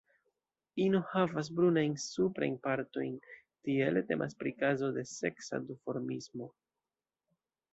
Ino 0.83 1.01
havas 1.09 1.49
brunajn 1.59 1.91
suprajn 2.03 2.57
partojn, 2.63 3.13
tiele 3.67 4.03
temas 4.13 4.35
pri 4.41 4.55
kazo 4.63 4.91
de 4.97 5.05
seksa 5.13 5.61
duformismo. 5.69 6.49